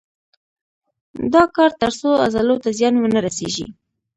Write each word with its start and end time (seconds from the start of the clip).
دا 1.33 1.43
کار 1.55 1.71
تر 1.81 1.91
څو 1.99 2.09
عضلو 2.25 2.55
ته 2.63 2.69
زیان 2.77 2.95
ونه 2.97 3.19
رسېږي. 3.25 3.65